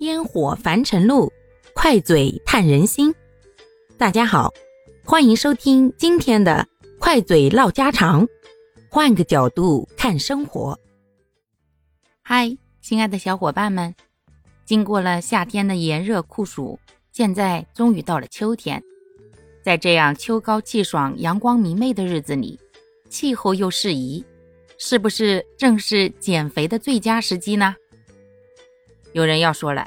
[0.00, 1.32] 烟火凡尘路，
[1.72, 3.14] 快嘴探人心。
[3.96, 4.52] 大家好，
[5.04, 6.66] 欢迎收听今天的
[6.98, 8.26] 快嘴唠家常，
[8.90, 10.78] 换个角度看生活。
[12.22, 13.94] 嗨，亲爱的小伙伴们，
[14.64, 16.78] 经过了夏天的炎热酷暑，
[17.12, 18.82] 现在终于到了秋天。
[19.62, 22.58] 在这样秋高气爽、阳光明媚的日子里，
[23.08, 24.24] 气候又适宜，
[24.76, 27.76] 是不是正是减肥的最佳时机呢？
[29.14, 29.86] 有人要说了，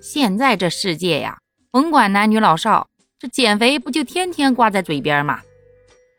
[0.00, 1.36] 现在这世界呀，
[1.72, 2.88] 甭管男女老少，
[3.18, 5.40] 这减肥不就天天挂在嘴边吗？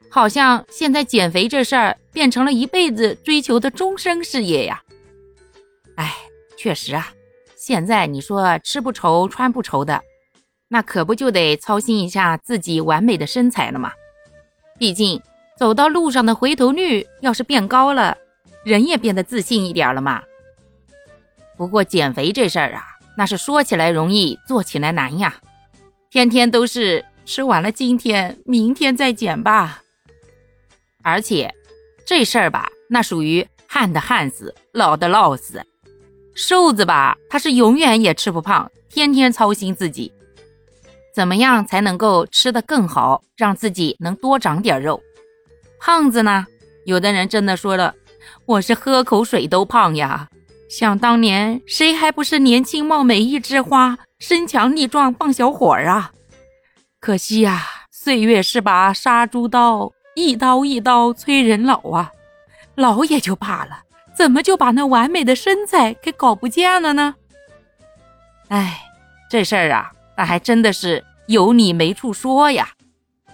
[0.10, 4.84] 好像现在减肥这事儿变成了一辈子追求的终生事业呀。
[5.96, 6.14] 哎，
[6.58, 7.14] 确实啊，
[7.56, 10.02] 现在你说吃不愁穿不愁的，
[10.68, 13.94] 那可不就得操心一下自己完美的身材了吗？
[14.78, 15.22] 毕竟
[15.58, 18.18] 走到路上的回头率要是变高了，
[18.66, 20.22] 人也变得自信一点了嘛。
[21.60, 22.86] 不过减肥这事儿啊，
[23.18, 25.42] 那是说起来容易，做起来难呀。
[26.10, 29.82] 天天都是吃完了今天，明天再减吧。
[31.04, 31.54] 而且
[32.06, 35.62] 这事儿吧，那属于旱的旱死，涝的涝死。
[36.34, 40.14] 瘦子吧，他是永远也吃不胖，天天操心自己
[41.14, 45.04] 怎么样才能够吃得更好，让自己能多长点肉。
[45.82, 46.48] 胖子呢，
[46.86, 47.94] 有的人真的说了，
[48.46, 50.30] 我是喝口水都胖呀。
[50.70, 56.12] 想当年，谁还不是年轻貌美一枝花，身强力壮棒小伙儿啊？
[57.00, 62.12] 可惜呀，岁月是把杀猪刀，一刀一刀催人老啊！
[62.76, 63.80] 老也就罢了，
[64.16, 67.16] 怎么就把那完美的身材给搞不见了呢？
[68.50, 68.80] 哎，
[69.28, 72.70] 这事儿啊，那还真的是有理没处说呀。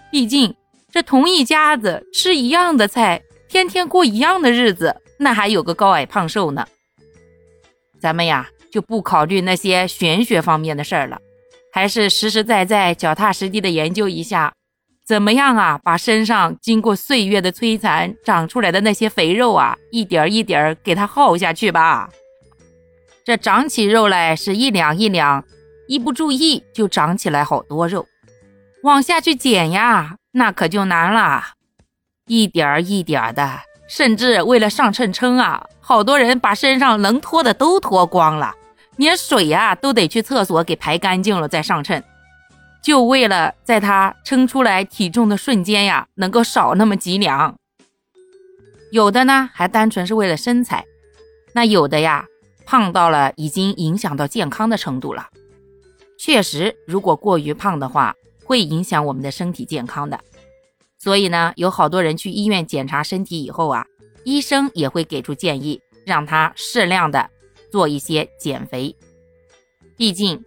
[0.09, 0.55] 毕竟
[0.89, 6.65] 这同一家子吃一样的菜，天天过一样的日子，那还有个高矮胖瘦呢。
[8.05, 11.17] 咱们呀就不考虑那些玄学方面的事儿了，
[11.73, 14.53] 还是实实在在、脚踏实地的研究一下，
[15.03, 15.79] 怎么样啊？
[15.83, 22.07] 把身上经过岁月的摧残长出来的那些肥肉啊，一点儿一点儿给它耗下去吧。
[23.23, 25.43] 这长起肉来是一两一两，
[25.87, 28.05] 一不注意就长起来好多肉，
[28.83, 31.43] 往下去减呀，那可就难了，
[32.27, 33.61] 一点儿一点儿的。
[33.87, 38.53] 甚至为了上秤称啊，好多人把身上能脱的都脱光了，
[38.97, 42.03] 连水呀都得去厕所给排干净了再上秤，
[42.81, 47.55] 就为了在他称出来体重的瞬间呀，能够少那么几两。
[48.91, 50.85] 有的呢还单纯是为了身材，
[51.53, 52.25] 那有的呀
[52.65, 55.27] 胖到了已经影响到健康的程度了。
[56.17, 58.15] 确实，如果过于胖的话，
[58.45, 60.19] 会影响我们的身体健康的。
[61.05, 63.85] 所以呢，有好多人去医院检查身体以后啊，
[64.23, 67.29] 医生也会给出建议，让他适量的
[67.71, 68.95] 做一些减肥。
[69.95, 70.43] 毕竟，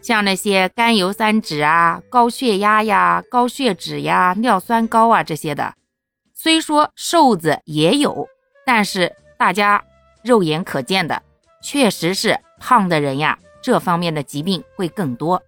[0.00, 5.74] 像那些甘油三酯啊、高血压呀、高血脂呀、尿酸高啊这些的，
[6.32, 8.28] 虽说瘦子也有，
[8.64, 9.82] 但是大家
[10.22, 11.20] 肉眼可见的，
[11.60, 15.42] 确实是胖的人呀，这方面的疾病会更多。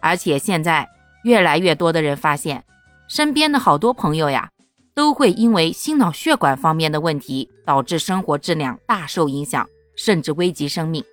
[0.00, 0.88] 而且现在
[1.22, 2.64] 越来越多的人发现。
[3.08, 4.50] 身边的好多朋友呀，
[4.94, 11.04] 都会因为心脑血管方面的问题，导致生活质量大受影响，甚至危及生命。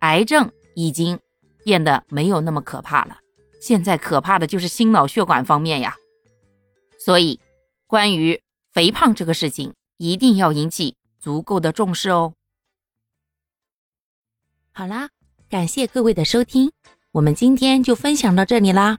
[0.00, 1.18] 癌症已经
[1.62, 3.18] 变得没有那么可怕了，
[3.60, 5.94] 现在可怕的就是心脑血管方面呀。
[6.98, 7.38] 所以，
[7.86, 8.40] 关于
[8.72, 12.32] 肥胖这个事情，一定要引起足够的重视哦。
[14.72, 15.10] 好啦，
[15.50, 16.72] 感谢各位的收听，
[17.12, 18.98] 我们今天就分享到这里啦。